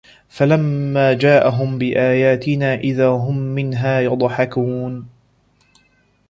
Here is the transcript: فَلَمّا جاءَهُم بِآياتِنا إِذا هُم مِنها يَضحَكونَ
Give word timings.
فَلَمّا 0.29 1.13
جاءَهُم 1.13 1.77
بِآياتِنا 1.77 2.73
إِذا 2.75 3.07
هُم 3.07 3.37
مِنها 3.39 3.99
يَضحَكونَ 3.99 5.05